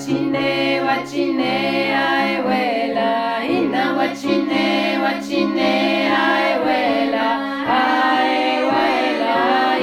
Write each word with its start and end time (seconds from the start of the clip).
wachine 0.00 0.80
wachine 0.80 1.94
aiwela 1.94 3.44
ina 3.46 3.92
wachine 3.92 4.98
wachine 4.98 6.08
aiwela 6.08 7.26
aiwela 7.68 9.34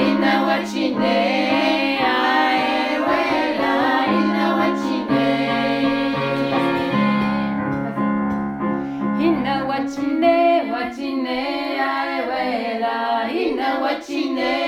ina 0.08 0.42
wachine 0.42 1.18
aiwela 2.00 3.74
ina 4.18 4.54
wachine. 4.56 5.28
Ina 9.26 9.64
wachine 9.64 10.72
wachine 10.72 11.38
aiwela 11.80 13.30
ina 13.32 13.78
wachine 13.78 14.67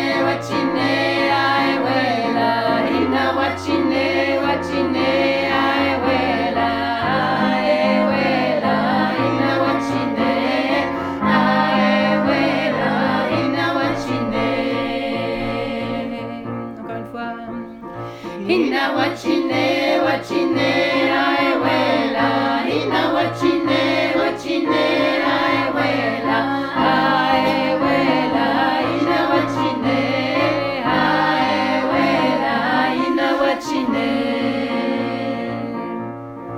Wachine, 18.89 20.01
Wachine. 20.01 20.70